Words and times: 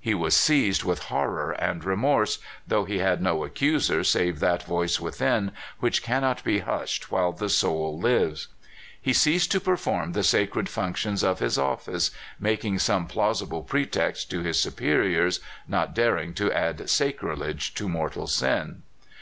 He 0.00 0.14
was 0.14 0.34
seized 0.34 0.84
with 0.84 1.00
horror 1.12 1.50
and 1.52 1.84
remorse, 1.84 2.38
though 2.66 2.86
he 2.86 3.00
had 3.00 3.20
no 3.20 3.44
accuser 3.44 4.04
save 4.04 4.40
that 4.40 4.62
voice 4.62 4.98
within, 5.00 5.52
which 5.80 6.02
cannot 6.02 6.42
be 6.42 6.60
hushed 6.60 7.10
while 7.12 7.30
the 7.32 7.50
soul 7.50 7.98
lives. 8.00 8.48
He 8.98 9.12
ceased 9.12 9.52
to 9.52 9.60
perform 9.60 10.12
the 10.12 10.22
sacred 10.22 10.70
functions 10.70 11.22
of 11.22 11.40
his 11.40 11.58
office, 11.58 12.10
making 12.40 12.78
some 12.78 13.06
plausible 13.06 13.62
pretext 13.62 14.30
to 14.30 14.40
his 14.40 14.58
superiors, 14.58 15.40
not 15.68 15.94
daring 15.94 16.32
to 16.32 16.50
add 16.54 16.88
sacrilege 16.88 17.74
to 17.74 17.86
mortal 17.86 18.26
sin. 18.26 18.80